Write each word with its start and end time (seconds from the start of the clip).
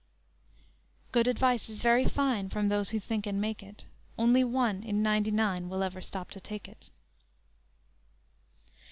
"__Good 1.13 1.27
advice 1.29 1.69
is 1.69 1.79
very 1.79 2.05
fine, 2.07 2.49
From 2.49 2.69
those 2.69 2.89
who 2.89 2.99
think 2.99 3.27
and 3.27 3.39
make 3.39 3.61
it; 3.61 3.85
Only 4.17 4.43
one 4.43 4.81
in 4.81 5.03
ninety 5.03 5.29
nine 5.29 5.69
Will 5.69 5.83
ever 5.83 6.01
stop 6.01 6.31
to 6.31 6.39
take 6.39 6.67
it! 6.67 6.89